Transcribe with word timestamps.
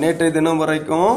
நேற்றைய 0.00 0.30
தினம் 0.30 0.58
வரைக்கும் 0.58 1.12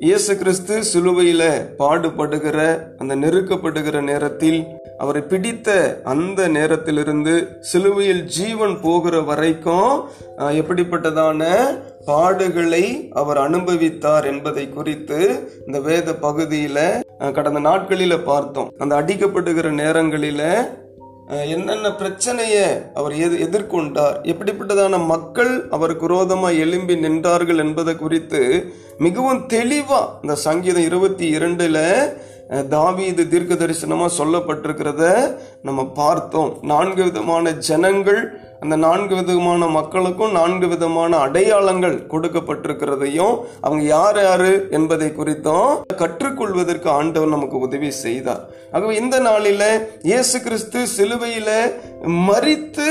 இயேசு 0.00 0.36
கிறிஸ்து 0.36 0.74
சிலுவையில 0.84 1.42
பாடுபடுகிற 1.78 2.58
அந்த 2.98 3.16
நெருக்கப்படுகிற 3.16 4.00
நேரத்தில் 4.02 4.58
அவரை 4.98 5.22
பிடித்த 5.22 5.68
அந்த 6.04 6.48
நேரத்திலிருந்து 6.48 7.34
சிலுவையில் 7.60 8.26
ஜீவன் 8.28 8.80
போகிற 8.80 9.20
வரைக்கும் 9.20 9.90
அஹ், 10.38 10.54
எப்படிப்பட்டதான 10.54 11.42
பாடுகளை 12.06 12.84
அவர் 13.12 13.38
அனுபவித்தார் 13.38 14.24
என்பதை 14.24 14.68
குறித்து 14.70 15.20
இந்த 15.66 15.80
வேத 15.80 16.12
பகுதியில 16.22 16.78
அஹ், 17.18 17.32
கடந்த 17.32 17.60
நாட்களில 17.60 18.24
பார்த்தோம். 18.24 18.72
அந்த 18.78 19.02
அடிக்கப்படுகிற 19.02 19.70
நேரங்களில 19.74 20.42
என்னென்ன 21.26 21.86
பிரச்சனையை 21.92 22.66
அவர் 22.94 23.14
எது 23.16 23.36
எதிர்கொண்டார் 23.38 24.16
எப்படிப்பட்டதான 24.22 25.06
மக்கள் 25.06 25.68
அவருக்கு 25.70 26.06
விரோதமா 26.06 26.50
எழும்பி 26.58 26.96
நின்றார்கள் 26.96 27.58
என்பதை 27.58 27.94
குறித்து 27.96 28.42
மிகவும் 28.98 29.46
தெளிவாக 29.46 30.18
இந்த 30.22 30.34
சங்கீதம் 30.34 30.82
இருபத்தி 30.82 31.28
இரண்டில் 31.28 31.82
தாவி 32.48 32.68
தாவீது 32.68 33.22
தீர்க்க 33.28 33.54
தரிசனமாக 33.54 34.16
சொல்லப்பட்டிருக்கிறத 34.18 35.04
நம்ம 35.68 35.82
பார்த்தோம். 36.00 36.50
நான்கு 36.72 37.02
விதமான 37.08 37.52
ஜனங்கள் 37.68 38.20
அந்த 38.62 38.74
நான்கு 38.84 39.14
விதமான 39.18 39.66
மக்களுக்கும் 39.76 40.36
நான்கு 40.36 40.66
விதமான 40.72 41.18
அடையாளங்கள் 41.24 41.96
கொடுக்கப்பட்டிருக்கிறதையும் 42.12 43.34
அவங்க 43.66 43.82
யார் 43.94 44.18
யாரு 44.22 44.52
என்பதை 44.78 45.08
குறித்தும் 45.18 45.72
கற்றுக்கொள்வதற்கு 46.02 46.88
ஆண்டவர் 46.98 47.34
நமக்கு 47.34 47.58
உதவி 47.66 47.90
செய்தார். 48.04 48.42
ஆகவே 48.74 48.94
இந்த 49.02 49.18
நாளில 49.28 49.64
இயேசு 50.10 50.38
கிறிஸ்து 50.46 50.80
சிலுவையில 50.96 51.50
மறித்து 52.28 52.88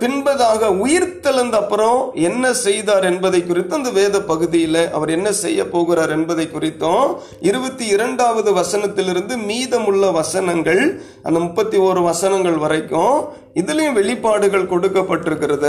பின்பதாக 0.00 0.68
உயிர் 0.84 1.20
தெழுந்த 1.24 1.56
அப்புறம் 1.56 2.14
என்ன 2.14 2.52
செய்தார் 2.52 3.04
என்பதை 3.04 3.46
குறித்து 3.46 3.76
அந்த 3.76 3.90
வேத 3.90 4.22
பகுதியில் 4.22 4.90
அவர் 4.90 5.10
என்ன 5.10 5.32
செய்ய 5.32 5.68
போகிறார் 5.68 6.10
என்பதை 6.10 6.46
குறித்தும் 6.46 7.04
இருபத்தி 7.40 7.86
இரண்டாவது 7.86 8.52
வசனத்திலிருந்து 8.52 9.36
மீதமுள்ள 9.46 10.10
வசனங்கள் 10.10 10.82
அந்த 11.22 11.38
முப்பத்தி 11.38 11.78
ஓரு 11.78 12.02
வசனங்கள் 12.02 12.58
வரைக்கும் 12.58 13.16
இதுலேயும் 13.54 13.98
வெளிப்பாடுகள் 14.00 14.70
கொடுக்கப்பட்டிருக்கிறத 14.72 15.66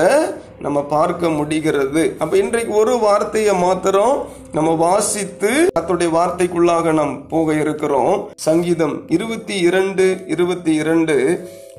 நம்ம 0.59 0.81
பார்க்க 0.83 1.29
முடிகிறது. 1.29 2.15
அப்போ 2.19 2.37
இன்றைக்கு 2.37 2.73
ஒரு 2.73 2.99
வார்த்தையை 2.99 3.55
மாத்திரம் 3.55 4.27
நம்ம 4.51 4.71
வாசித்து 4.71 5.51
அத்துடைய 5.79 6.11
வார்த்தைக்குள்ளாக 6.19 6.93
நாம் 6.93 7.27
போக 7.27 7.53
இருக்கிறோம். 7.53 8.29
சங்கீதம் 8.35 9.03
இருபத்தி 9.07 9.59
இரண்டு 9.59 10.23
இருபத்தி 10.27 10.75
இரண்டு. 10.75 11.17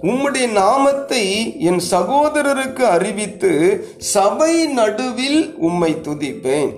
உம்முடைய 0.03 0.47
நாமத்தை 0.53 1.25
என் 1.69 1.81
சகோதரருக்கு 1.91 2.85
அறிவித்து 2.97 3.53
சபை 3.99 4.55
நடுவில் 4.79 5.55
உம்மை 5.59 5.91
துதிப்பேன். 6.07 6.71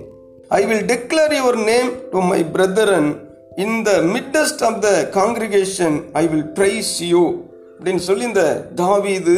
I 0.49 0.65
will 0.65 0.85
declare 0.85 1.33
your 1.39 1.59
name 1.71 1.89
to 2.11 2.21
my 2.21 2.39
brethren 2.53 3.09
in 3.55 3.81
the 3.81 3.91
midst 4.13 4.63
of 4.63 4.79
the 4.79 4.89
congregation 5.09 5.97
I 6.13 6.27
will 6.27 6.47
praise 6.59 7.03
you 7.03 7.23
அப்படின்னு 7.77 8.03
சொல்லி 8.09 8.23
இந்த 8.23 8.71
தாவீது 8.75 9.35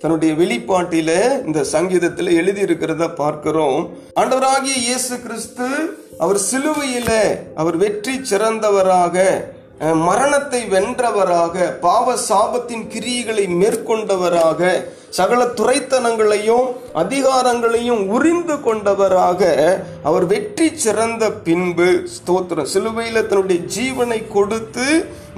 தன்னுடைய 0.00 0.34
வெளிப்பாட்டில 0.34 1.10
இந்த 1.46 1.64
சங்கீதத்தில் 1.64 2.30
எழுதி 2.32 2.60
இருக்கிறத 2.60 3.08
பார்க்கிறோம். 3.14 3.80
ஆண்டவராகிய 4.20 4.76
இயேசு 4.88 5.20
கிறிஸ்து 5.20 5.68
அவர் 6.18 6.40
சிலுவையில 6.50 7.10
அவர் 7.54 7.76
வெற்றி 7.76 8.14
சிறந்தவராக 8.30 9.16
மரணத்தை 9.80 10.60
வென்றவராக 10.68 11.64
பாவ 11.80 12.16
சாபத்தின் 12.28 12.84
கிரியைகளை 12.88 13.46
மேற்கொண்டவராக 13.58 14.60
சகல 15.16 15.40
துறைத்தனங்களையும் 15.58 16.68
அதிகாரங்களையும் 17.02 18.02
உரிந்து 18.16 18.56
கொண்டவராக 18.66 19.42
அவர் 20.10 20.26
வெற்றி 20.32 20.68
சிறந்த 20.84 21.24
பின்பு 21.48 21.88
ஸ்தோத்திரம் 22.16 22.72
சிலுவையில 22.74 23.26
தன்னுடைய 23.26 23.60
ஜீவனை 23.76 24.20
கொடுத்து 24.36 24.86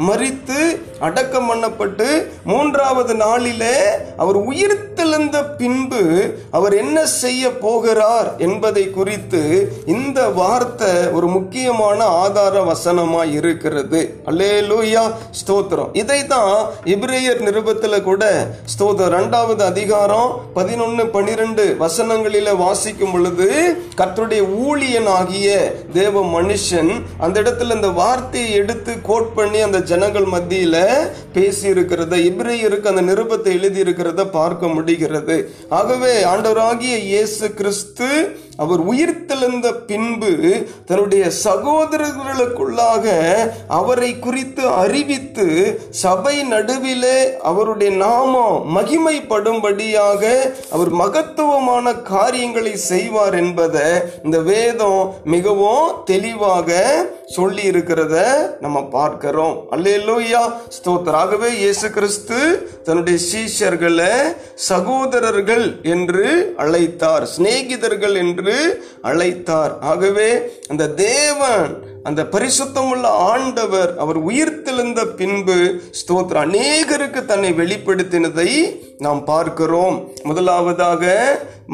மறித்து 0.07 0.59
அடக்கம் 1.07 1.47
பண்ணப்பட்டு 1.51 2.07
மூன்றாவது 2.51 3.13
நாளிலே 3.23 3.77
அவர் 4.23 4.39
உயிர்த்தெழுந்த 4.51 5.37
பின்பு 5.61 6.03
அவர் 6.57 6.75
என்ன 6.75 7.05
செய்ய 7.23 7.53
போகிறார் 7.63 8.29
என்பதை 8.47 8.85
குறித்து 8.91 9.41
இந்த 9.95 10.29
வார்த்தை 10.41 10.91
ஒரு 11.19 11.29
முக்கியமான 11.37 11.99
ஆதார 12.25 12.65
வசனமாய் 12.71 13.33
இருக்கிறது. 13.39 14.01
அல்லேலூயா 14.31 15.05
ஸ்தோத்திரம். 15.41 15.95
இதை 16.03 16.21
தான் 16.35 16.53
இப்ரேயர் 16.95 17.41
நிருபத்தில் 17.41 18.07
கூட 18.11 18.25
ஸ்தோத்திரம் 18.75 19.17
ரெண்டாவது 19.19 19.65
அதிகாரம் 19.67 20.31
பதினொன்னு 20.57 21.05
பனிரெண்டு 21.15 21.65
வசனங்களில 21.81 22.55
வாசிக்கும் 22.57 23.13
பொழுது 23.13 23.47
கர்த்தருடைய 24.01 24.43
ஊழியன் 24.67 25.09
ஆகிய 25.19 25.49
தேவ 25.93 26.23
மனுஷன் 26.35 26.91
அந்த 27.19 27.37
இடத்துல 27.43 27.77
இந்த 27.79 27.91
வார்த்தையை 28.01 28.51
எடுத்து 28.61 28.95
கோட் 29.09 29.31
பண்ணி 29.35 29.61
அந்த 29.61 29.79
ஜனங்கள் 29.91 30.29
மத்தியில 30.35 30.77
பேசி 31.37 31.67
இருக்கிறத 31.69 32.21
இப்ரேயருக்கு 32.29 32.93
அந்த 32.93 33.05
நிருபத்தை 33.11 33.53
எழுதி 33.59 33.81
இருக்கிறத 33.83 34.25
பார்க்க 34.31 34.75
முடிகிறது. 34.77 35.37
ஆகவே 35.79 36.13
ஆண்டவராகிய 36.33 36.97
இயேசு 37.11 37.47
கிறிஸ்து 37.55 38.11
அவர் 38.63 38.83
உயிர்த்தெழுந்த 38.93 39.67
பின்பு 39.91 40.33
தன்னுடைய 40.89 41.25
சகோதரர்களுக்குள்ளாக 41.45 43.05
அவரை 43.79 44.11
குறித்து 44.19 44.65
அறிவித்து 44.83 45.47
சபை 46.03 46.37
நடுவிலே 46.53 47.19
அவருடைய 47.43 47.93
நாமம் 47.97 48.57
மகிமைப்படும்படியாக 48.77 50.23
அவர் 50.71 50.93
மகத்துவமான 51.03 51.95
காரியங்களை 52.13 52.75
செய்வார் 52.91 53.37
என்பதை 53.43 53.89
இந்த 54.25 54.39
வேதம் 54.53 55.03
மிகவும் 55.35 55.93
தெளிவாக 56.05 56.71
சொல்லி 57.37 57.63
இருக்கிறத 57.71 58.17
நம்ம 58.61 58.79
பார்க்கிறோம். 58.97 59.55
அல்லேலூயா. 59.71 60.43
ஸ்தோத்தராகவே 60.77 61.49
இயேசு 61.63 61.87
கிறிஸ்து 61.91 62.39
தன்னுடைய 62.85 63.19
சீஷர்களை 63.31 64.13
சகோதரர்கள் 64.69 65.67
என்று 65.95 66.27
அழைத்தார் 66.59 67.27
சிநேகிதர்கள் 67.37 68.17
என்று 68.25 68.46
அழைத்தார். 69.03 69.81
ஆகவே 69.81 70.39
அந்த 70.69 70.89
தேவன் 70.89 71.95
அந்த 72.03 72.23
பரிசுத்தம் 72.23 72.89
உள்ள 72.89 73.09
ஆண்டவர் 73.09 73.99
அவர் 73.99 74.27
உயிர்த்தெழுந்த 74.27 75.05
பின்பு 75.05 75.81
ஸ்தோத்திரம். 75.91 76.45
அநேகருக்கு 76.47 77.25
தன்னை 77.25 77.53
வெளிப்படுத்தினதை 77.53 78.81
நாம் 78.99 79.25
பார்க்கிறோம். 79.25 80.11
முதலாவதாக 80.23 81.05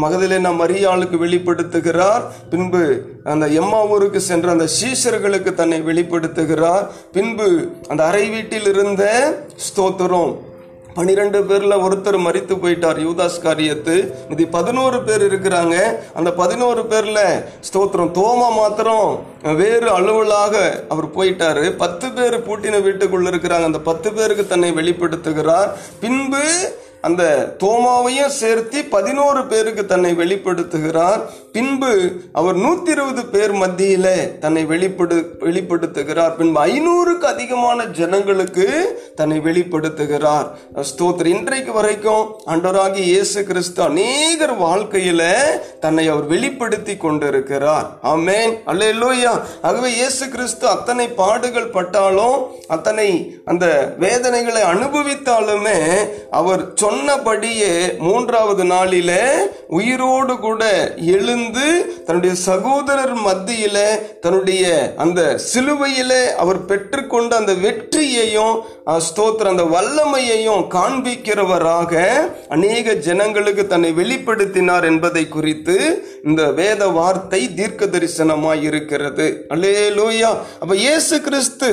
மகதிலேன 0.02 0.52
மரியாளுக்கு 0.62 1.16
வெளிப்படுத்துகிறார். 1.24 2.22
பின்பு 2.50 3.02
அந்த 3.24 3.46
எம்மாவூருக்கு 3.46 4.16
சென்ற 4.16 4.50
அந்த 4.50 4.68
சீசர்களுக்கு 4.80 5.54
தன்னை 5.54 5.80
வெளிப்படுத்துகிறார். 5.80 6.86
பின்பு 7.12 7.68
அந்த 7.88 8.04
அறை 8.04 8.28
வீட்டில் 8.28 8.66
இருந்த 8.66 9.04
ஸ்தோத்திரம். 9.68 10.36
பனிரெண்டு 10.94 11.40
பேர்ல 11.40 11.76
ஒருத்தர் 11.86 12.18
மறித்து 12.26 12.54
போயிட்டார். 12.54 13.00
யூதாஸ் 13.06 13.40
காரியத்து. 13.40 14.14
இது 14.30 14.46
பதினோரு 14.46 15.02
பேர் 15.02 15.22
இருக்கிறாங்க. 15.22 15.96
அந்த 16.14 16.32
பதினோரு 16.32 16.82
பேர்ல 16.82 17.44
ஸ்தோத்திரம். 17.60 18.12
தோமா 18.18 18.52
மாத்திரம் 18.52 19.20
வேறு 19.42 19.98
அலுவலாக 19.98 20.84
அவர் 20.88 21.08
போயிட்டாரு. 21.08 21.70
பத்து 21.70 22.10
பேர் 22.10 22.38
பூட்டின 22.40 22.74
வீட்டுக்குள்ள 22.86 23.30
இருக்கிறாங்க. 23.32 23.64
அந்த 23.64 23.78
பத்து 23.78 24.12
பேருக்கு 24.12 24.46
தன்னை 24.46 24.70
வெளிப்படுத்துகிறார். 24.70 25.70
பின்பு 26.00 26.44
அந்த 27.08 27.22
தோமாவையும் 27.62 28.34
சேர்த்து 28.40 28.78
பதினோரு 28.96 29.40
பேருக்கு 29.52 29.84
தன்னை 29.92 30.12
வெளிப்படுத்துகிறார். 30.20 31.22
பின்பு 31.54 31.92
அவர் 32.40 32.58
நூத்தி 32.64 32.90
இருபது 32.94 33.22
பேர் 33.34 33.54
மத்தியில 33.62 34.08
தன்னை 34.44 34.62
வெளிப்படு 34.72 35.16
வெளிப்படுத்துகிறார். 35.46 36.32
பின்பு 36.36 36.58
ஐநூறுக்கு 36.66 37.26
அதிகமான 37.32 37.84
ஜனங்களுக்கு 37.98 38.66
தன்னை 39.14 39.38
வெளிப்படுத்துகிறார். 39.48 40.46
ஸ்தோத்திரம். 40.90 41.34
இன்றைக்கு 41.36 41.72
வரைக்கும் 41.72 42.24
அண்டராகி 42.54 43.02
இயேசு 43.10 43.44
கிறிஸ்து 43.50 43.82
அநேகர் 43.82 44.54
வாழ்க்கையில 44.62 45.22
தன்னை 45.84 46.04
அவர் 46.08 46.26
வெளிப்படுத்தி 46.26 46.96
கொண்டிருக்கிறார். 46.96 47.88
ஆமேன். 48.14 48.52
அல்ல 48.64 48.88
இல்லையா 48.88 49.34
ஆகவே 49.62 49.90
இயேசு 49.90 50.24
கிறிஸ்து 50.28 50.68
அத்தனை 50.68 51.08
பாடுகள் 51.20 51.70
பட்டாலும் 51.76 52.38
அத்தனை 52.74 53.08
அந்த 53.44 53.66
வேதனைகளை 53.98 54.62
அனுபவித்தாலுமே 54.72 55.78
அவர் 56.40 56.62
சொன்னபடியே 56.92 57.74
மூன்றாவது 58.06 58.64
நாளில 58.72 59.12
உயிரோடு 59.78 60.34
கூட 60.38 60.62
எழுந்து 61.16 61.66
தன்னுடைய 62.06 62.32
சகோதரர் 62.48 63.14
மத்தியில 63.26 63.76
தன்னுடைய 64.24 64.64
அந்த 65.04 65.20
சிலுவையில 65.52 66.12
அவர் 66.42 66.60
பெற்றுக்கொண்ட 66.70 67.32
அந்த 67.40 67.54
வெற்றியையும் 67.66 68.54
ஸ்தோத்திர 69.06 69.52
அந்த 69.52 69.66
வல்லமையையும் 69.74 70.64
காண்பிக்கிறவராக 70.76 72.02
அநேக 72.56 72.94
ஜனங்களுக்கு 73.08 73.64
தன்னை 73.66 73.92
வெளிப்படுத்தினார் 74.00 74.86
என்பதை 74.90 75.24
குறித்து 75.36 75.76
இந்த 76.24 76.42
வேத 76.60 76.82
வார்த்தை 76.98 77.42
தீர்க்க 77.54 77.86
தரிசனமாய் 77.94 78.64
இருக்கிறது 78.70 79.28
அல்லே 79.54 79.72
அல்லேலூயா. 79.72 80.30
அப்ப 80.62 80.72
இயேசு 80.84 81.14
கிறிஸ்து 81.20 81.68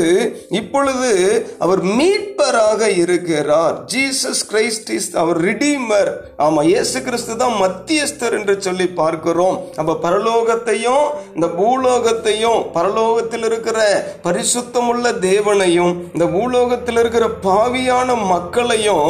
இப்பொழுது 0.59 1.11
அவர் 1.59 1.81
மீட்பராக 1.97 2.81
இருக்கிறார். 3.03 3.75
ஜீசஸ் 3.93 4.43
கிரைஸ்ட் 4.51 4.89
இஸ் 4.97 5.08
அவர் 5.15 5.39
ரிடீமர் 5.41 6.09
ஆமா 6.37 6.61
இயேசு 6.63 6.97
கிறிஸ்து 7.01 7.33
தான் 7.35 7.55
மத்தியஸ்தர் 7.57 8.33
என்று 8.33 8.61
சொல்லி 8.61 8.87
பார்க்கிறோம். 8.93 9.55
அப்ப 9.75 9.95
பரலோகத்தையும் 10.03 11.05
இந்த 11.35 11.47
பூலோகத்தையும் 11.57 12.59
பரலோகத்தில் 12.73 13.43
இருக்கிற 13.43 13.77
பரிசுத்தமுள்ள 14.23 15.05
தேவனையும் 15.21 15.93
இந்த 16.13 16.25
பூலோகத்தில் 16.27 16.99
இருக்கிற 16.99 17.27
பாவியான 17.43 17.97
மக்களையும் 18.27 19.09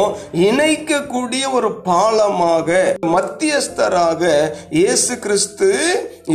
இணைக்கக்கூடிய 0.50 1.44
ஒரு 1.52 1.72
பாலமாக 1.84 2.68
மத்தியஸ்தராக 3.14 4.24
இயேசு 4.72 5.14
கிறிஸ்து 5.20 5.70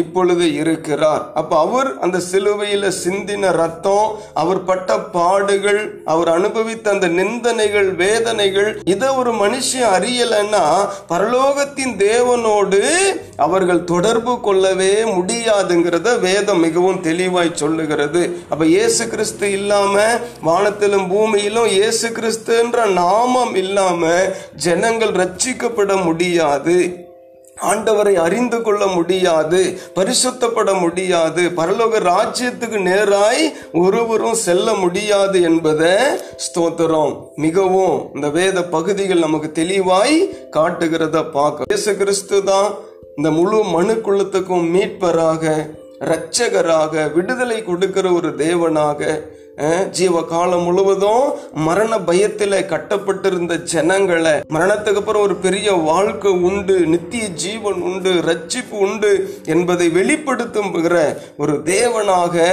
இப்பொழுது 0.00 0.46
இருக்கிறார். 0.54 1.24
அப்ப 1.40 1.58
அவர் 1.58 1.90
அந்த 2.04 2.18
சிலுவையில 2.30 2.90
சிந்தின 3.02 3.52
ரத்தம் 3.60 4.08
அவர் 4.42 4.60
பட்ட 4.64 4.98
பாடுகள் 5.16 5.82
அவர் 6.04 6.28
அனுபவித்த 6.28 6.90
அந்த 6.90 7.08
நிந்தனைகள் 7.18 7.90
வேதனைகள் 8.02 8.70
இதை 8.94 9.08
ஒரு 9.20 9.32
மனுஷன் 9.42 9.90
அறியலைன்னா 9.96 10.64
பரலோகத்தின் 11.12 11.94
தேவனோடு 12.06 12.80
அவர்கள் 13.36 13.82
தொடர்பு 13.84 14.34
கொள்ளவே 14.40 14.92
முடியாதுங்கிறத 15.16 16.08
வேதம் 16.20 16.60
மிகவும் 16.60 17.00
தெளிவாய் 17.00 17.58
சொல்லுகிறது. 17.62 18.22
அப்ப 18.48 18.66
இயேசு 18.66 19.08
கிறிஸ்து 19.08 19.52
இல்லாம 19.52 20.04
வானத்திலும் 20.48 21.08
பூமியிலும் 21.14 21.70
இயேசு 21.78 22.08
கிறிஸ்துன்ற 22.08 22.86
நாமம் 22.92 23.54
இல்லாம 23.54 24.12
ஜனங்கள் 24.66 25.16
ரட்சிக்கப்பட 25.22 26.02
முடியாது. 26.04 26.78
ஆண்டவரை 27.56 28.14
அறிந்து 28.14 28.58
கொள்ள 28.62 28.86
முடியாது 28.86 29.60
பரிசுத்தப்பட 29.96 30.70
முடியாது 30.80 31.42
பரலோக 31.58 32.00
ராஜ்யத்துக்கு 32.08 32.78
நேராய் 32.88 33.44
ஒருவரும் 33.72 34.34
செல்ல 34.34 34.74
முடியாது 34.74 35.42
என்பதை 35.42 35.92
ஸ்தோத்திரம். 36.46 37.14
மிகவும் 37.36 38.10
இந்த 38.14 38.28
வேத 38.28 38.64
பகுதிகள் 38.64 39.18
நமக்கு 39.18 39.52
தெளிவாய் 39.52 40.16
காட்டுகிறத 40.56 41.22
பார்க்க. 41.30 41.70
இயேசு 41.72 41.96
கிறிஸ்து 41.96 42.44
தான் 42.44 42.68
இந்த 43.16 43.30
முழு 43.30 43.62
மனு 43.74 43.94
குலத்துக்கும் 43.94 44.68
மீட்பராக 44.74 45.54
இரட்சகராக 46.00 47.12
விடுதலை 47.14 47.62
கொடுக்கிற 47.62 48.12
ஒரு 48.12 48.28
தேவனாக 48.28 49.00
ஜீவ 49.90 50.22
காலம் 50.22 50.62
முழுவதும் 50.62 51.32
மரண 51.54 51.98
பயத்தில் 52.00 52.66
கட்டப்பட்டிருந்த 52.66 53.56
ஜனங்களை 53.56 54.32
மரணத்துக்கு 54.52 54.94
அப்புறம் 54.94 55.22
ஒரு 55.22 55.34
பெரிய 55.34 55.72
வாழ்க்கை 55.72 56.30
உண்டு 56.30 56.86
நித்திய 56.86 57.28
ஜீவன் 57.28 57.80
உண்டு 57.80 58.12
ரட்சிப்பு 58.12 58.70
உண்டு 58.70 59.40
என்பதை 59.44 59.88
வெளிப்படுத்துகிற 59.88 61.16
ஒரு 61.36 61.52
தேவனாக 61.64 62.46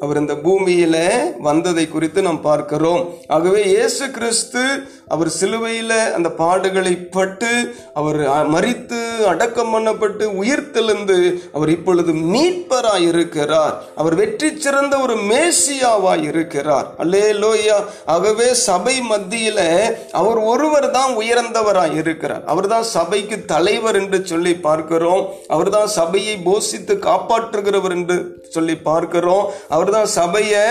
அவர் 0.00 0.16
இந்த 0.16 0.34
பூமியில 0.34 0.96
வந்ததை 1.38 1.88
குறித்து 1.88 2.22
நாம் 2.22 2.40
பார்க்கிறோம். 2.40 3.14
ஆகவே 3.26 3.64
இயேசு 3.64 4.10
கிறிஸ்து 4.10 4.82
அவர் 5.08 5.30
சிலுவையில் 5.32 5.96
அந்த 6.14 6.28
பாடுகளை 6.38 6.94
பட்டு 7.10 7.50
அவர் 7.94 8.18
மறித்து 8.48 9.00
அடக்கம் 9.26 9.72
பண்ணப்பட்டு 9.72 10.24
உயிர்த்தெழுந்து 10.38 11.18
அவர் 11.52 11.70
இப்பொழுது 11.70 12.12
மீட்பராய் 12.32 13.06
இருக்கிறார் 13.08 13.74
அவர் 13.94 14.14
வெற்றி 14.14 14.50
சிறந்த 14.58 14.94
ஒரு 14.98 15.16
மேசியாவாய் 15.30 16.24
இருக்கிறார் 16.26 16.88
அல்லே 16.98 17.24
லோயா 17.38 17.78
ஆகவே 18.06 18.48
சபை 18.62 18.96
மத்தியில் 19.02 19.64
அவர் 20.12 20.40
ஒருவர் 20.44 20.90
தான் 20.90 21.12
உயர்ந்தவராய் 21.16 21.96
இருக்கிறார் 21.96 22.44
அவர் 22.46 22.66
தான் 22.66 22.86
சபைக்கு 22.92 23.36
தலைவர் 23.44 23.96
என்று 23.96 24.18
சொல்லி 24.24 24.54
பார்க்கிறோம். 24.60 25.22
அவர் 25.48 25.70
தான் 25.70 25.88
சபையை 25.92 26.36
போஷித்து 26.44 26.94
காப்பாற்றுகிறவர் 27.02 27.92
என்று 27.92 28.16
சொல்லி 28.56 28.76
பார்க்கிறோம். 28.88 29.44
அவர் 29.74 29.90
தான் 29.96 30.08
சபையை 30.18 30.64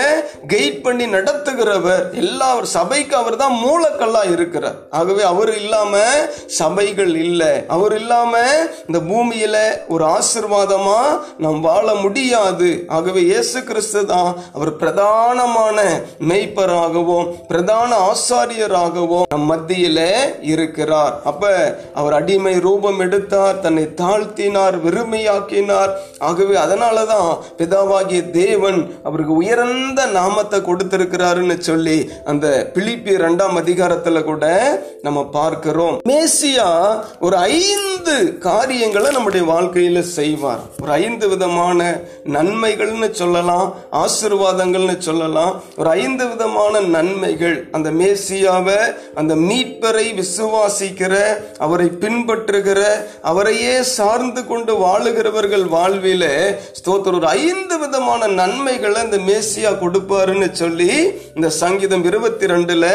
கெயிட் 0.52 0.80
பண்ணி 0.86 1.06
நடத்துகிறவர். 1.16 2.04
எல்லா 2.22 2.48
சபைக்கு 2.76 3.14
அவர் 3.20 3.36
தான் 3.42 3.56
மூலக்கல்லா 3.64 4.22
இருக்கிறார். 4.34 4.78
ஆகவே 4.98 5.22
அவர் 5.32 5.52
இல்லாம 5.60 6.02
சபைகள் 6.60 7.12
இல்லை. 7.24 7.52
அவர் 7.76 7.94
இல்லாம 8.00 8.42
இந்த 8.88 9.00
பூமியில 9.10 9.56
ஒரு 9.94 10.04
ஆசிர்வாதமா 10.16 11.00
நாம் 11.44 11.60
வாழ 11.68 11.86
முடியாது. 12.04 12.70
ஆகவே 12.96 13.20
இயேசு 13.32 13.58
கிறிஸ்து 13.68 14.02
தான் 14.12 14.30
அவர் 14.56 14.72
பிரதானமான 14.82 15.78
மெய்ப்பராகவும் 16.30 17.28
பிரதான 17.50 17.90
ஆசாரியராகவும் 18.10 19.28
நம் 19.34 19.48
மத்தியில 19.52 20.00
இருக்கிறார். 20.52 21.14
அப்ப 21.30 21.50
அவர் 22.00 22.16
அடிமை 22.20 22.54
ரூபம் 22.66 23.00
எடுத்தார் 23.06 23.60
தன்னை 23.64 23.84
தாழ்த்தினார் 24.00 24.76
வெறுமையாக்கினார். 24.86 25.92
ஆகவே 26.28 26.54
அதனாலதான் 26.64 27.30
பிதாவாகிய 27.72 28.30
தேவன் 28.30 28.94
அவருக்கு 29.02 29.32
உயர்ந்த 29.32 30.06
நாமத்தை 30.06 30.60
கொடுத்திருக்கிறாருன்னு 30.60 31.58
சொல்லி 31.58 32.10
அந்த 32.24 32.70
பிலிப்பி 32.74 33.12
இரண்டாம் 33.12 33.58
அதிகாரத்துல 33.58 34.22
கூட 34.22 34.44
நம்ம 35.02 35.24
பார்க்கிறோம். 35.24 36.00
மேசியா 36.08 37.00
ஒரு 37.20 37.36
ஐந்து 37.36 38.38
காரியங்களை 38.38 39.10
நம்முடைய 39.10 39.46
வாழ்க்கையில 39.52 40.00
செய்வார். 40.00 40.58
ஒரு 40.82 40.92
ஐந்து 40.92 41.28
விதமான 41.28 42.00
நன்மைகள்னு 42.24 43.10
சொல்லலாம் 43.10 43.74
ஆசிர்வாதங்கள்னு 43.92 44.98
சொல்லலாம். 44.98 45.62
ஒரு 45.76 45.90
ஐந்து 45.90 46.28
விதமான 46.28 46.80
நன்மைகள். 46.80 47.68
அந்த 47.72 47.90
மேசியாவை 47.90 48.78
அந்த 49.14 49.34
மீட்பரை 49.34 50.06
விசுவாசிக்கிற 50.20 51.14
அவரை 51.58 51.86
பின்பற்றுகிற 51.86 52.82
அவரையே 53.22 53.82
சார்ந்து 53.82 54.46
கொண்டு 54.46 54.74
வாழுகிறவர்கள் 54.74 55.66
வாழ்வில 55.76 56.54
ஸ்தோத்தர் 56.78 57.14
ஒரு 57.14 57.28
ஐந்து 57.28 57.60
விதமான 57.82 58.30
நன்மைகளை 58.40 59.02
இந்த 59.02 59.20
மேசியா 59.28 59.72
கொடுப்பாருன்னு 59.82 60.48
சொல்லி 60.52 60.90
இந்த 61.34 61.50
சங்கீதம் 61.50 62.04
இருபத்தி 62.04 62.46
ரெண்டுல 62.46 62.86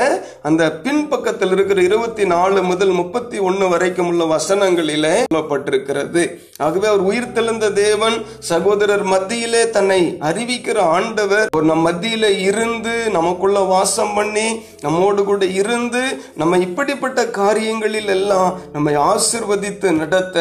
அந்த 0.42 0.72
பின்பக்கத்தில் 0.86 1.52
இருக்கிற 1.52 1.82
இருபத்தி 1.82 2.26
நாலு 2.26 2.64
முதல் 2.64 2.96
முப்பத்தி 3.00 3.40
ஒன்னு 3.40 3.68
வரைக்கும் 3.70 4.08
உள்ள 4.08 4.24
வசனங்களில 4.36 5.06
சொல்லப்பட்டிருக்கிறது. 5.28 6.26
ஆகவே 6.58 6.88
அவர் 6.88 7.08
உயிர் 7.10 7.16
உயிர்த்தெழுந்த 7.18 7.68
தேவன் 7.74 8.16
சகோதரர் 8.50 9.04
மத்தியிலே 9.04 9.62
தன்னை 9.70 10.18
அறிவிக்கிற 10.20 10.78
ஆண்டவர் 10.78 11.50
ஒரு 11.58 11.66
நம் 11.66 11.84
மத்தியில 11.88 12.26
இருந்து 12.40 12.94
நமக்குள்ள 13.16 13.60
வாசம் 13.60 14.14
பண்ணி 14.14 14.46
நம்மோடு 14.82 15.24
கூட 15.24 15.46
இருந்து 15.46 16.04
நம்ம 16.36 16.58
இப்படிப்பட்ட 16.58 17.26
காரியங்களில் 17.40 18.12
எல்லாம் 18.18 18.50
நம்மை 18.74 18.94
ஆசிர்வதித்து 19.10 19.92
நடத்த 19.92 20.38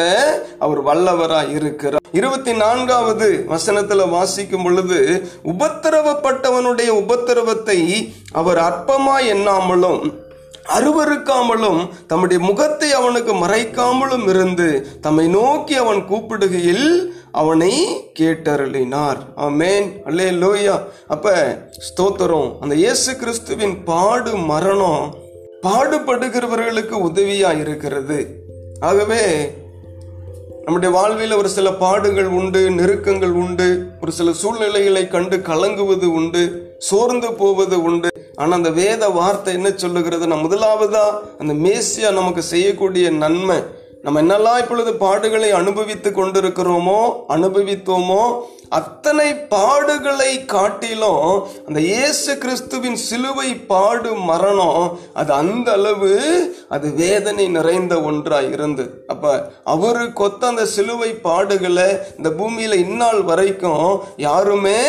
அவர் 0.59 0.81
வல்லவராய் 0.85 1.53
இருக்கிறார். 1.55 2.03
இருபத்தி 2.11 2.53
நான்காவது 2.53 3.27
வசனத்துல 3.49 4.06
வாசிக்கும் 4.09 4.63
பொழுது 4.63 4.99
உபத்திரவப்பட்டவனுடைய 5.43 6.87
உபத்திரவத்தை 7.03 7.79
அவர் 8.31 8.57
அற்பமா 8.57 9.17
எண்ணாமலும் 9.33 10.25
அருவருக்காமலும் 10.77 11.89
தம்முடைய 12.07 12.43
முகத்தை 12.43 12.93
அவனுக்கு 12.93 13.33
மறைக்காமலும் 13.33 14.29
இருந்து 14.29 14.87
தம்மை 15.01 15.27
நோக்கி 15.27 15.75
அவன் 15.75 16.01
கூப்பிடுகையில் 16.09 16.87
அவனை 17.31 17.73
கேட்டருளினார். 18.19 19.19
ஆமேன். 19.37 19.87
அல்லே 20.05 20.27
லோயா 20.41 20.75
அப்ப 21.07 21.33
ஸ்தோத்திரம். 21.87 22.49
அந்த 22.59 22.75
இயேசு 22.75 23.15
கிறிஸ்துவின் 23.15 23.83
பாடு 23.83 24.35
மரணம் 24.35 25.13
பாடுபடுகிறவர்களுக்கு 25.63 26.95
உதவியா 27.09 27.59
இருக்கிறது. 27.59 28.19
ஆகவே 28.79 29.23
நம்முடைய 30.67 30.93
வாழ்வில் 30.95 31.33
ஒரு 31.33 31.49
சில 31.49 31.67
பாடுகள் 31.81 32.25
உண்டு 32.37 32.61
நெருக்கங்கள் 32.77 33.35
உண்டு 33.41 33.67
ஒரு 34.01 34.11
சில 34.17 34.31
சூழ்நிலைகளை 34.31 35.03
கண்டு 35.07 35.37
கலங்குவது 35.37 36.07
உண்டு 36.19 36.41
சோர்ந்து 36.87 37.29
போவது 37.33 37.77
உண்டு. 37.83 38.09
ஆனால் 38.35 38.57
அந்த 38.57 38.71
வேத 38.81 39.09
வார்த்தை 39.09 39.53
என்ன 39.53 39.69
சொல்லுகிறது? 39.83 40.27
நான் 40.27 40.43
முதலாவதா 40.45 41.05
அந்த 41.37 41.53
மேசியா 41.65 42.09
நமக்கு 42.13 42.41
செய்யக்கூடிய 42.53 43.09
நன்மை. 43.23 43.57
நம்ம 44.03 44.21
என்னெல்லாம் 44.21 44.59
இப்பொழுது 44.61 44.91
பாடுகளை 44.93 45.49
அனுபவித்து 45.51 46.09
கொண்டிருக்கிறோமோ 46.09 46.99
அனுபவித்தோமோ 47.35 48.21
அத்தனை 48.69 49.27
பாடுகளை 49.33 50.45
காட்டிலும் 50.45 51.47
அந்த 51.67 51.79
இயேசு 51.79 52.37
கிறிஸ்துவின் 52.37 52.95
சிலுவை 52.95 53.49
பாடு 53.71 54.15
மரணம் 54.29 54.99
அது 55.13 55.33
அந்த 55.33 55.71
அளவு 55.71 56.11
அது 56.69 56.93
வேதனை 56.93 57.47
நிறைந்த 57.47 58.01
ஒன்றா 58.01 58.39
இருந்து. 58.41 58.85
அப்ப 59.07 59.51
அவரு 59.63 60.05
கொத்த 60.21 60.39
அந்த 60.39 60.65
சிலுவை 60.65 61.11
பாடுகளை 61.23 61.89
இந்த 62.17 62.29
பூமியில 62.29 62.73
இந்நாள் 62.85 63.21
வரைக்கும் 63.21 64.01
யாருமே 64.17 64.79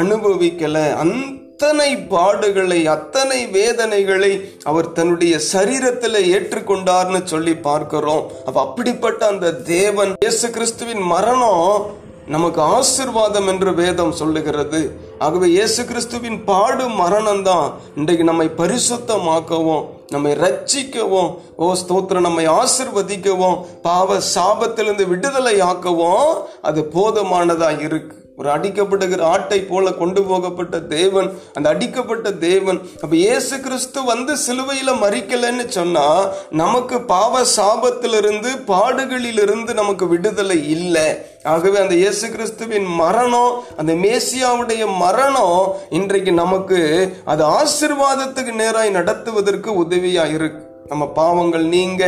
அனுபவிக்கல. 0.00 0.76
அந்த 0.94 1.37
அத்தனை 1.60 1.92
பாடுகளை 2.10 2.78
அத்தனை 2.92 3.38
வேதனைகளை 3.54 4.30
அவர் 4.70 4.88
தன்னுடைய 4.98 5.34
சரீரத்தில் 5.52 6.18
ஏற்றுக்கொண்டார்னு 6.34 7.20
சொல்லி 7.32 7.54
பார்க்கிறோம். 7.64 8.20
அப்ப 8.46 8.58
அப்படிப்பட்ட 8.66 9.22
அந்த 9.32 9.50
தேவன் 9.70 10.12
இயேசு 10.24 10.48
கிறிஸ்துவின் 10.56 11.02
மரணம் 11.12 11.64
நமக்கு 12.34 12.60
ஆசிர்வாதம் 12.76 13.48
என்று 13.52 13.72
வேதம் 13.80 14.14
சொல்லுகிறது. 14.20 14.82
ஆகவே 15.26 15.48
இயேசு 15.56 15.84
கிறிஸ்துவின் 15.90 16.38
பாடு 16.50 16.86
மரணம் 17.02 17.42
தான் 17.50 17.66
இன்றைக்கு 17.98 18.26
நம்மை 18.30 18.48
பரிசுத்தமாக்கவும் 18.62 19.84
நம்மை 20.14 20.34
ரட்சிக்கவும் 20.44 21.32
ஓ 21.56 21.72
ஸ்தோத்திரம் 21.82 22.28
நம்மை 22.28 22.46
ஆசிர்வதிக்கவும் 22.60 23.58
பாவ 23.88 24.20
சாபத்திலிருந்து 24.34 25.06
விடுதலை 25.14 25.56
ஆக்கவும் 25.72 26.32
அது 26.70 26.82
போதுமானதா 26.96 27.72
இருக்கு. 27.88 28.16
ஒரு 28.38 28.48
அடிக்கப்படுகிற 28.56 29.22
ஆட்டை 29.34 29.60
போல 29.60 29.92
கொண்டு 30.00 30.22
போகப்பட்ட 30.22 30.80
தேவன் 30.96 31.28
அந்த 31.56 31.66
அடிக்கப்பட்ட 31.74 32.32
தேவன் 32.46 32.78
அப்ப 33.02 33.12
இயேசு 33.16 33.60
கிறிஸ்து 33.60 34.04
வந்து 34.04 34.34
சிலுவையில 34.46 34.90
மறிக்கலன்னு 35.04 35.66
சொன்னா 35.68 36.06
நமக்கு 36.50 36.98
பாவ 37.14 37.42
சாபத்திலிருந்து 37.56 38.52
பாடுகளிலிருந்து 38.72 39.74
நமக்கு 39.74 40.06
விடுதலை 40.08 40.60
இல்லை. 40.76 41.08
ஆகவே 41.42 41.78
அந்த 41.80 41.94
இயேசு 41.94 42.26
கிறிஸ்துவின் 42.30 42.88
மரணம் 43.02 43.52
அந்த 43.76 43.92
மேசியாவுடைய 44.04 44.82
மரணம் 45.04 45.60
இன்றைக்கு 45.90 46.32
நமக்கு 46.32 46.80
அது 47.24 47.44
ஆசிர்வாதத்துக்கு 47.58 48.54
நேராய் 48.62 48.96
நடத்துவதற்கு 48.98 49.70
உதவியா 49.84 50.26
இருக்கு. 50.36 50.62
நம்ம 50.90 51.04
பாவங்கள் 51.18 51.64
நீங்க 51.74 52.04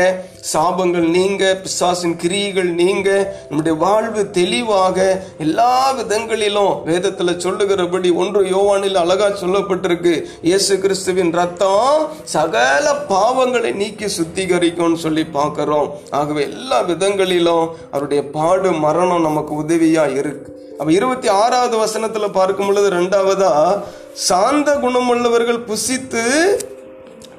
சாபங்கள் 0.53 1.07
நீங்க 1.17 1.45
பிசாசின் 1.63 2.15
கிரியைகள் 2.23 2.71
நீங்க 2.81 3.09
நம்முடைய 3.49 3.75
வாழ்வு 3.83 4.23
தெளிவாக 4.31 4.99
எல்லா 5.45 5.73
விதங்களிலும் 5.99 6.73
வேதத்துல 6.89 7.35
சொல்லுகிறபடி 7.45 8.11
ஒன்று 8.23 8.43
யோவானில் 8.55 9.01
அழகா 9.03 9.29
சொல்லப்பட்டிருக்கு. 9.43 10.15
இயேசு 10.51 10.79
கிறிஸ்துவின் 10.79 11.33
ரத்தம் 11.41 12.07
சகல 12.37 12.95
பாவங்களை 13.13 13.73
நீக்கி 13.83 14.09
சுத்திகரிக்கும்னு 14.19 15.03
சொல்லி 15.07 15.25
பார்க்கிறோம். 15.39 15.91
ஆகவே 16.11 16.43
எல்லா 16.43 16.81
விதங்களிலும் 16.93 17.69
அவருடைய 17.91 18.23
பாடு 18.39 18.73
மரணம் 18.87 19.27
நமக்கு 19.29 19.55
உதவியா 19.63 20.07
இருக்கு. 20.17 20.51
அப்ப 20.81 20.91
இருபத்தி 20.93 21.29
ஆறாவது 21.29 21.77
வசனத்துல 21.85 22.29
பார்க்கும் 22.33 22.67
பொழுது 22.67 22.91
ரெண்டாவதா 22.99 23.55
சாந்த 24.29 24.71
குணமுள்ளவர்கள் 24.83 25.65
புசித்து 25.71 26.23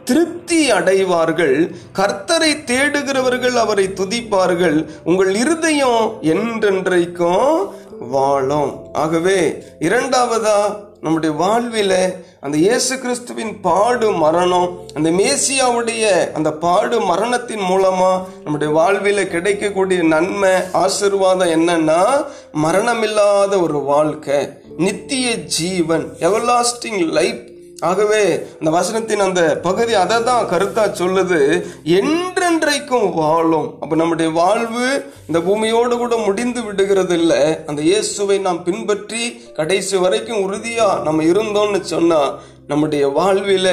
திருப்தி 0.03 0.71
அடைவார்கள். 0.71 1.71
கர்த்தரை 1.95 2.63
தேடுகிறவர்கள் 2.63 3.53
அவரை 3.53 3.87
துதிப்பார்கள். 3.87 4.87
உங்கள் 5.03 5.35
இருதயம் 5.35 6.19
என்றென்றைக்கும் 6.21 7.67
வாழும். 7.99 8.93
ஆகவே 8.93 9.63
இரண்டாவதா 9.79 10.75
நம்முடைய 11.01 11.35
வாழ்வில 11.39 11.93
அந்த 12.39 12.57
இயேசு 12.57 12.99
கிறிஸ்துவின் 12.99 13.61
பாடு 13.61 14.11
மரணம் 14.11 14.79
அந்த 14.93 15.09
மேசியாவுடைய 15.11 16.31
அந்த 16.33 16.51
பாடு 16.51 16.99
மரணத்தின் 17.01 17.59
மூலமா 17.59 18.21
நம்முடைய 18.43 18.73
வாழ்வில 18.73 19.27
கிடைக்கக்கூடிய 19.27 20.03
நன்மை 20.03 20.49
ஆசிர்வாதம் 20.73 21.53
என்னன்னா 21.57 22.01
மரணமில்லாத 22.63 23.61
ஒரு 23.61 23.81
வாழ்க்கை 23.83 24.49
நித்திய 24.77 25.35
ஜீவன் 25.35 26.05
எவர்லாஸ்டிங் 26.19 27.09
லைஃப் 27.09 27.50
ஆகவே 27.81 28.21
அந்த 28.59 28.69
வசனத்தின் 28.77 29.25
அந்த 29.25 29.41
பகுதி 29.63 29.93
அதை 29.93 30.17
தான் 30.23 30.49
கருத்தா 30.49 30.83
சொல்லுது. 31.01 31.39
என்றென்றைக்கும் 31.99 33.07
வாழும். 33.13 33.67
அப்ப 33.79 33.95
நம்முடைய 33.95 34.31
வாழ்வு 34.31 34.87
இந்த 35.27 35.39
பூமியோடு 35.39 35.97
கூட 35.97 36.15
முடிந்து 36.27 36.63
விடுகிறது 36.63 37.15
இல்லை 37.19 37.41
அந்த 37.65 37.81
இயேசுவை 37.81 38.37
நாம் 38.39 38.63
பின்பற்றி 38.63 39.23
கடைசி 39.53 39.97
வரைக்கும் 39.97 40.43
உறுதியா 40.45 40.87
நம்ம 41.03 41.23
இருந்தோம்னு 41.23 41.81
சொன்னா 41.93 42.21
நம்முடைய 42.67 43.07
வாழ்வில 43.07 43.67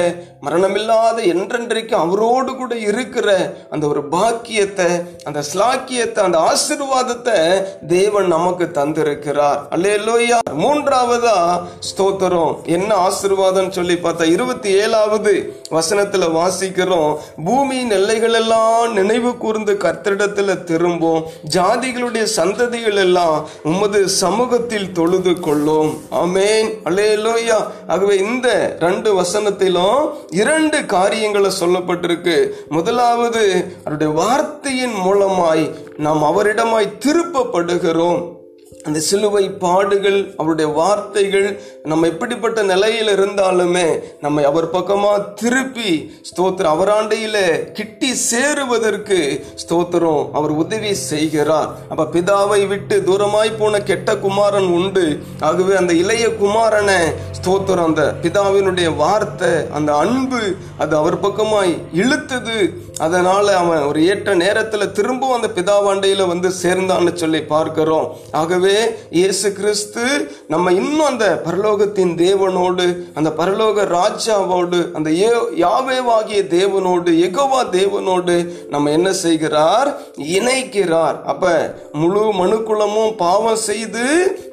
மரணமில்லாத 0.45 1.17
என்றென்றைக்கும் 1.17 1.93
அவரோடு 1.93 2.55
கூட 2.55 2.77
இருக்கிற 2.77 3.53
அந்த 3.69 3.87
ஒரு 3.87 4.03
பாக்கியத்தை 4.03 4.85
அந்த 5.23 5.43
ஸ்லாக்கியத்தை 5.53 6.19
அந்த 6.19 6.37
ஆசிர்வாதத்தை 6.39 7.63
தேவன் 7.85 8.27
நமக்கு 8.27 8.69
தந்திருக்கிறார். 8.73 9.59
அல்லேலூயா. 9.71 10.37
மூன்றாவதா 10.59 11.61
ஸ்தோத்திரம். 11.89 12.63
என்ன 12.63 12.95
ஆசிர்வாதம் 12.95 13.69
சொல்லி 13.69 13.93
பார்த்தா 13.93 14.23
இருபத்தி 14.23 14.69
ஏழாவது 14.69 15.61
வசனத்துல 15.69 16.29
வாசிக்கிறோம். 16.39 17.17
பூமியின் 17.45 17.91
எல்லைகள் 17.91 18.33
எல்லாம் 18.33 18.93
நினைவு 18.93 19.37
கூர்ந்து 19.37 19.73
கர்த்தரிடத்துல 19.73 20.63
திரும்பும். 20.63 21.23
ஜாதிகளுடைய 21.53 22.27
சந்ததிகள் 22.35 22.95
எல்லாம் 22.95 23.47
உமது 23.63 24.09
சமூகத்தில் 24.09 24.91
தொழுது 24.91 25.39
கொள்ளும். 25.39 26.01
ஆமேன். 26.11 26.77
அல்லேலூயா. 26.83 27.67
ஆகவே 27.87 28.17
இந்த 28.17 28.77
ரெண்டு 28.79 29.21
வசனத்திலும் 29.21 30.27
இரண்டு 30.29 30.85
காரியங்களை 30.85 31.51
சொல்லப்பட்டிருக்கு. 31.59 32.49
முதலாவது 32.69 33.73
அவருடைய 33.79 34.13
வார்த்தையின் 34.13 34.93
மூலமாய் 34.93 35.75
நாம் 35.97 36.23
அவரிடமாய் 36.23 36.97
திருப்பப்படுகிறோம். 37.05 38.38
அந்த 38.87 38.99
சிலுவை 38.99 39.43
பாடுகள் 39.63 40.19
அவருடைய 40.37 40.67
வார்த்தைகள் 40.77 41.47
நம்ம 41.91 42.07
எப்படிப்பட்ட 42.07 42.59
நிலையில் 42.63 43.11
இருந்தாலுமே 43.15 43.87
நம்மை 44.21 44.43
அவர் 44.49 44.67
பக்கமாக 44.69 45.25
திருப்பி 45.41 45.91
ஸ்தோத்திரம் 46.29 46.73
அவராண்டையில் 46.75 47.71
கிட்டி 47.77 48.11
சேருவதற்கு 48.29 49.19
ஸ்தோத்திரம் 49.63 50.23
அவர் 50.31 50.53
உதவி 50.63 50.93
செய்கிறார். 51.09 51.69
அப்போ 51.89 52.05
பிதாவை 52.15 52.61
விட்டு 52.67 52.97
தூரமாய் 53.09 53.51
போன 53.59 53.81
கெட்ட 53.89 54.17
குமாரன் 54.17 54.69
உண்டு. 54.79 55.05
ஆகவே 55.39 55.75
அந்த 55.75 55.93
இளைய 55.93 56.27
குமாரனை 56.43 56.99
ஸ்தோத்திரம். 57.39 57.89
அந்த 57.91 58.05
பிதாவினுடைய 58.23 58.95
வார்த்தை 59.03 59.51
அந்த 59.79 59.91
அன்பு 59.95 60.41
அது 60.77 60.95
அவர் 61.01 61.23
பக்கமாய் 61.27 61.73
இழுத்தது. 62.01 62.59
அதனால் 62.99 63.47
அவன் 63.47 63.81
ஒரு 63.81 64.07
ஏற்ற 64.07 64.35
நேரத்தில் 64.35 64.91
திரும்பவும் 64.91 65.41
அந்த 65.41 65.61
பிதாவாண்டையில் 65.61 66.27
வந்து 66.27 66.49
சேர்ந்தான்னு 66.49 67.13
சொல்லி 67.13 67.41
பார்க்கிறோம். 67.41 68.15
ஆகவே 68.31 68.73
இயேசு 69.09 69.53
கிறிஸ்து 69.53 70.31
நம்ம 70.47 70.71
இன்னும் 70.71 71.05
அந்த 71.05 71.41
பரலோகத்தின் 71.45 72.15
தேவனோடு 72.15 72.97
அந்த 73.13 73.29
பரலோக 73.37 73.97
ராஜாவோடு 73.97 74.91
அந்த 74.91 75.11
ஏ- 75.11 75.51
யாவேவாகிய 75.57 76.41
தேவனோடு 76.47 77.09
எகோவா 77.09 77.63
தேவனோடு 77.71 78.67
நம்ம 78.69 78.91
என்ன 78.91 79.13
செய்கிறார்? 79.13 80.01
இணைக்கிறார். 80.17 81.23
அப்ப 81.23 81.73
முழு 81.91 82.33
மனுக்குளமும் 82.33 83.15
பாவம் 83.17 83.55
செய்து 83.55 84.03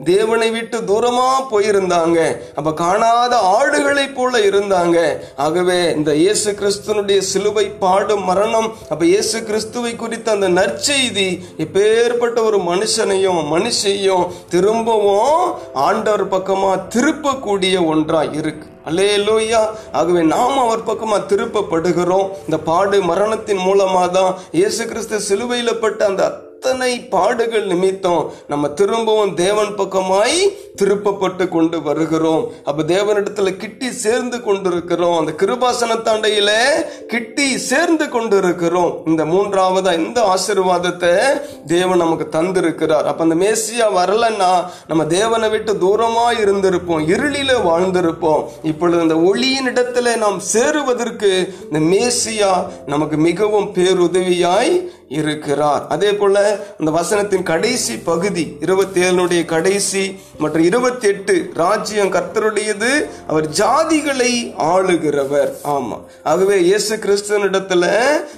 தேவனை 0.04 0.50
விட்டு 0.50 0.78
தூரமாக 0.78 1.44
போயிருந்தாங்க. 1.50 2.36
அப்போ 2.54 2.72
காணாத 2.72 3.36
ஆடுகளைப் 3.36 4.14
போல 4.14 4.38
இருந்தாங்க. 4.38 5.16
ஆகவே 5.36 5.92
இந்த 5.96 6.14
இயேசு 6.14 6.52
கிறிஸ்துனுடைய 6.52 7.18
சிலுவை 7.18 7.64
பாடும் 7.66 8.34
மரணம். 8.36 8.70
அப்ப 8.92 9.02
இயேசு 9.10 9.36
கிறிஸ்துவை 9.48 9.92
குறித்த 10.00 10.30
அந்த 10.36 10.48
நற்செய்தி 10.58 11.28
எப்பேற்பட்ட 11.64 12.38
ஒரு 12.48 12.58
மனுஷனையும் 12.70 13.42
மனுஷையும் 13.52 14.24
திரும்பவும் 14.54 15.42
ஆண்டவர் 15.88 16.24
பக்கமா 16.34 16.72
திருப்பக்கூடிய 16.94 17.76
ஒன்றா 17.92 18.22
இருக்கு. 18.40 18.66
லோய்யா 19.26 19.60
ஆகவே 19.98 20.20
நாம் 20.32 20.58
அவர் 20.64 20.82
பக்கமா 20.88 21.16
திருப்பப்படுகிறோம். 21.30 22.26
இந்த 22.46 22.58
பாடு 22.68 22.98
மரணத்தின் 23.10 23.62
மூலமாக 23.68 24.08
தான் 24.16 24.30
இயேசு 24.58 24.82
கிறிஸ்து 24.90 25.16
சிலுவையில் 25.28 25.80
பட்ட 25.84 26.00
அந்த 26.10 26.24
அத்தனை 26.66 26.94
பாடுகள் 27.00 27.66
நிமித்தம் 27.66 28.30
நம்ம 28.48 28.68
திரும்பவும் 28.68 29.34
தேவன் 29.34 29.68
பக்கமாய் 29.76 30.38
திருப்பப்பட்டு 30.80 31.48
கொண்டு 31.48 31.82
வருகிறோம். 31.82 32.44
அப்ப 32.64 32.82
தேவனிடத்துல 32.82 33.50
கிட்டி 33.56 33.92
சேர்ந்து 33.92 34.42
கொண்டிருக்கிறோம். 34.42 35.18
அந்த 35.18 35.32
கிருபாசனத்தாண்டையில 35.42 36.50
கிட்டி 37.06 37.58
சேர்ந்து 37.58 38.08
கொண்டிருக்கிறோம். 38.08 38.90
இந்த 39.06 39.24
மூன்றாவதா 39.24 39.92
இந்த 39.98 40.18
ஆசீர்வாதத்தை 40.34 41.12
தேவன் 41.66 42.02
நமக்கு 42.04 42.26
தந்திருக்கிறார். 42.38 43.06
அப்ப 43.12 43.26
அந்த 43.28 43.38
மேசியா 43.44 43.86
வரலன்னா 44.00 44.50
நம்ம 44.88 45.06
தேவனை 45.06 45.48
விட்டு 45.48 45.74
தூரமா 45.74 46.26
இருந்திருப்போம். 46.42 47.06
இருளில 47.14 47.52
வாழ்ந்திருப்போம். 47.68 48.44
இப்பொழுது 48.62 49.00
அந்த 49.00 49.18
ஒளியின் 49.20 49.66
இடத்துல 49.66 50.16
நாம் 50.16 50.40
சேருவதற்கு 50.52 51.32
இந்த 51.70 51.80
மேசியா 51.94 52.52
நமக்கு 52.86 53.16
மிகவும் 53.16 53.72
பேருதவியாய் 53.74 54.74
இருக்கிறார். 55.08 55.86
அதே 55.88 56.12
போல 56.12 56.60
அந்த 56.80 56.90
வசனத்தின் 56.90 57.42
கடைசி 57.42 57.98
பகுதி 57.98 58.56
இருபத்தி 58.60 59.00
ஏழுடைய 59.00 59.44
கடைசி 59.44 60.20
மற்றும் 60.38 60.62
இருபத்தி 60.62 61.08
எட்டு 61.08 61.50
ராஜ்யம் 61.54 62.12
கர்த்தருடையது 62.12 63.08
அவர் 63.26 63.46
ஜாதிகளை 63.48 64.54
ஆளுகிறவர். 64.58 65.50
ஆமா. 65.64 65.98
ஆகவே 66.22 66.60
இயேசு 66.60 66.96
கிறிஸ்தனிடத்துல 66.96 67.84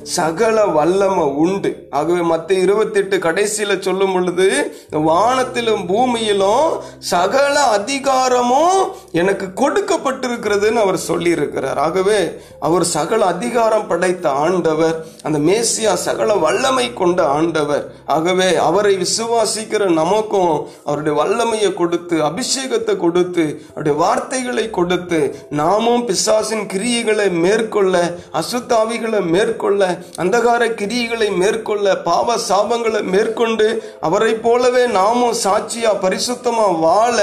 சகல 0.03 0.67
வல்லமை 0.67 1.25
உண்டு. 1.25 1.89
ஆகவே 1.91 2.37
மத்த 2.37 2.51
இருபத்தி 2.51 2.99
எட்டு 2.99 3.17
கடைசியில 3.17 3.81
சொல்லும் 3.81 4.13
பொழுது 4.13 4.49
வானத்திலும் 4.91 5.87
பூமியிலும் 5.89 6.81
சகல 6.99 7.61
அதிகாரமும் 7.61 8.93
எனக்கு 9.13 9.47
கொடுக்கப்பட்டிருக்கிறதுன்னு 9.57 10.75
அவர் 10.75 10.97
சொல்லி 10.97 11.31
இருக்கிறார் 11.31 11.79
ஆகவே 11.79 12.41
அவர் 12.61 12.85
சகல 12.85 13.25
அதிகாரம் 13.25 13.87
படைத்த 13.87 14.31
ஆண்டவர் 14.31 15.07
அந்த 15.23 15.39
மேசியா 15.39 15.95
சகல 15.95 16.35
வல்ல 16.35 16.58
வல்லமை 16.59 16.93
கொண்ட 16.93 17.21
ஆண்டவர். 17.29 17.83
ஆகவே 18.07 18.47
அவரை 18.57 18.93
விசுவாசிக்கிற 18.97 19.83
நமக்கும் 19.99 20.53
அவருடைய 20.85 21.15
வல்லமையை 21.21 21.75
கொடுத்து 21.75 22.17
அபிஷேகத்தை 22.23 22.95
கொடுத்து 22.97 23.45
அவருடைய 23.69 23.95
வார்த்தைகளை 23.99 24.71
கொடுத்து 24.71 25.21
நாமும் 25.51 26.05
பிசாசின் 26.05 26.67
கிரியைகளை 26.73 27.29
மேற்கொள்ள 27.45 27.95
அசுத்தாவிகளை 28.33 29.21
மேற்கொள்ள 29.35 29.83
அந்தகார 30.17 30.63
கிரியைகளை 30.81 31.31
மேற்கொள்ள 31.37 31.97
பாவ 32.03 32.37
சாபங்களை 32.49 33.03
மேற்கொண்டு 33.15 33.69
அவரை 34.01 34.35
போலவே 34.35 34.87
நாமும் 34.99 35.41
சாட்சியா 35.45 35.93
பரிசுத்தமா 36.05 36.69
வாழ 36.81 37.17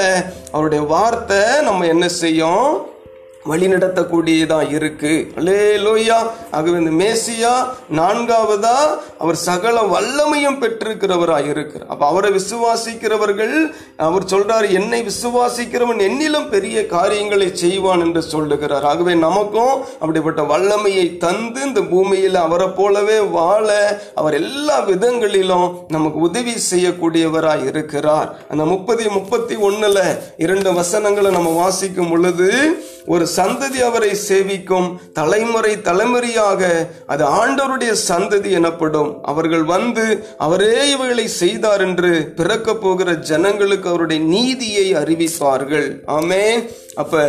அவருடைய 0.51 0.83
வார்த்தை 0.85 1.41
நம்ம 1.61 1.85
என்ன 1.85 2.07
செய்யும்? 2.23 2.93
வழிநடத்தக்கூடியதா 3.49 4.59
இருக்கு. 4.77 5.13
அல்லேலூயா. 5.39 6.17
ஆகவே 6.57 6.77
இந்த 6.83 6.93
மேசியா 7.03 7.53
நான்காவதா 7.99 8.77
அவர் 9.23 9.37
சகல 9.47 9.75
வல்லமையும் 9.93 10.59
பெற்றிருக்கிறவரா 10.63 11.37
இருக்கிறார். 11.51 11.89
அப்ப 11.93 12.07
அவரை 12.11 12.31
விசுவாசிக்கிறவர்கள் 12.37 13.55
அவர் 14.07 14.29
சொல்றாரு 14.33 14.67
என்னை 14.79 14.99
விசுவாசிக்கிறவன் 15.09 16.01
என்னிலும் 16.07 16.49
பெரிய 16.55 16.85
காரியங்களை 16.95 17.49
செய்வான் 17.63 18.03
என்று 18.05 18.21
சொல்லுகிறார். 18.33 18.87
ஆகவே 18.91 19.13
நமக்கும் 19.27 19.75
அப்படிப்பட்ட 19.99 20.41
வல்லமையை 20.53 21.05
தந்து 21.17 21.61
இந்த 21.67 21.81
பூமியில் 21.93 22.39
அவரை 22.45 22.67
போலவே 22.79 23.19
வாழ 23.37 23.67
அவர் 24.15 24.37
எல்லா 24.41 24.77
விதங்களிலும் 24.91 25.67
நமக்கு 25.87 26.19
உதவி 26.29 26.55
செய்யக்கூடியவராய் 26.71 27.65
இருக்கிறார். 27.71 28.29
அந்த 28.49 28.65
முப்பது 28.73 29.09
முப்பத்தி 29.17 29.55
ஒன்றில் 29.69 30.03
இரண்டு 30.45 30.69
வசனங்களை 30.73 31.31
நம்ம 31.31 31.49
வாசிக்கும் 31.61 32.09
பொழுது 32.09 32.49
ஒரு 33.13 33.25
சந்ததி 33.35 33.79
அவரை 33.87 34.11
சேவிக்கும் 34.27 34.87
தலைமுறை 35.13 35.81
தலைமுறையாக 35.81 36.61
அது 37.05 37.23
ஆண்டவருடைய 37.39 37.93
சந்ததி 38.09 38.49
எனப்படும். 38.51 39.11
அவர்கள் 39.23 39.63
வந்து 39.63 40.05
அவரே 40.37 40.89
இவைகளை 40.93 41.27
செய்தார் 41.27 41.81
என்று 41.81 42.33
பிறக்க 42.35 42.75
போகிற 42.75 43.13
ஜனங்களுக்கு 43.31 43.89
அவருடைய 43.89 44.23
நீதியை 44.23 44.87
அறிவிப்பார்கள். 44.95 45.89
ஆமே 46.17 46.43
அப்ப 46.95 47.23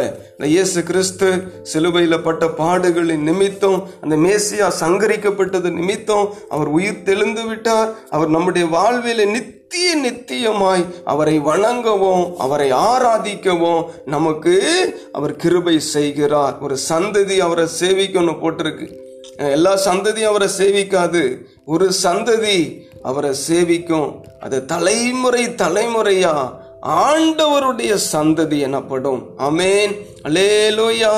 இயேசு 0.55 0.83
கிறிஸ்து 0.83 1.29
சிலுவையில் 1.63 2.25
பட்ட 2.27 2.47
பாடுகளின் 2.47 3.27
நிமித்தம் 3.31 3.79
அந்த 4.01 4.17
மேசியா 4.17 4.67
சங்கரிக்கப்பட்டது 4.83 5.71
நிமித்தம் 5.71 6.27
அவர் 6.49 6.67
உயிர் 6.69 7.03
தெளிந்து 7.03 7.45
விட்டார். 7.45 7.91
அவர் 8.11 8.29
நம்முடைய 8.29 8.67
வாழ்வில 8.77 9.25
நித்திய 9.27 9.55
நித்தியமாய் 10.05 10.85
அவரை 11.05 11.39
வணங்கவும் 11.39 12.37
அவரை 12.37 12.73
ஆராதிக்கவும் 12.73 13.85
நமக்கு 14.05 14.55
அவர் 15.13 15.37
கிருபை 15.37 15.81
செய்கிறார். 15.81 16.59
ஒரு 16.61 16.77
சந்ததி 16.89 17.37
அவரை 17.39 17.67
சேவிக்கணும் 17.81 18.41
போட்டிருக்கு. 18.43 18.87
எல்லா 19.37 19.79
சந்ததியும் 19.85 20.33
அவரை 20.33 20.49
சேவிக்காது. 20.59 21.23
ஒரு 21.65 21.93
சந்ததி 22.03 22.59
அவரை 23.03 23.33
சேவிக்கும். 23.49 24.11
அது 24.41 24.65
தலைமுறை 24.65 25.45
தலைமுறையா? 25.47 26.65
ஆண்டவருடைய 26.83 27.99
சந்ததி 28.13 28.59
எனப்படும். 28.59 29.23
அமேன் 29.39 29.93
அலேலோயா 30.23 31.13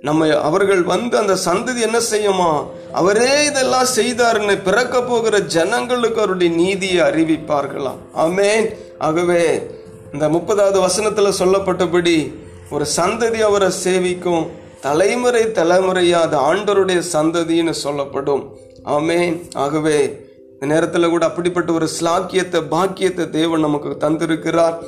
நம்ம 0.00 0.26
அவர்கள் 0.38 0.82
வந்து 0.82 1.18
அந்த 1.18 1.34
சந்ததி 1.44 1.80
என்ன 1.86 1.98
செய்யுமா? 2.10 2.66
அவரே 2.92 3.44
இதெல்லாம் 3.44 3.88
செய்தாருன்னு 3.96 4.62
பிறக்க 4.62 5.02
போகிற 5.02 5.38
ஜனங்களுக்கு 5.38 6.20
அவருடைய 6.20 6.54
நீதியை 6.54 7.00
அறிவிப்பார்களாம் 7.08 7.98
ஆமேன். 8.24 8.66
ஆகவே 8.98 9.42
இந்த 10.12 10.28
முப்பதாவது 10.28 10.78
வசனத்தில் 10.80 11.38
சொல்லப்பட்டபடி 11.40 12.34
ஒரு 12.70 12.86
சந்ததி 12.96 13.40
அவரை 13.40 13.70
சேவிக்கும் 13.84 14.46
தலைமுறை 14.80 15.42
தலைமுறையா 15.42 16.20
அது 16.26 16.36
ஆண்டருடைய 16.50 17.02
சந்ததின்னு 17.12 17.70
சொல்லப்படும். 17.70 18.44
ஆமேன். 18.84 19.34
ஆகவே 19.54 19.98
இந்த 20.52 20.66
நேரத்தில் 20.74 21.08
கூட 21.08 21.26
அப்படிப்பட்ட 21.26 21.72
ஒரு 21.72 21.88
ஸ்லாக்கியத்தை 21.96 22.60
பாக்கியத்தை 22.68 23.30
தேவன் 23.30 23.60
நமக்கு 23.60 23.96
தந்திருக்கிறார். 24.06 24.78